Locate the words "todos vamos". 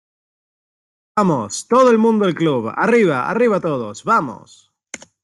3.61-4.73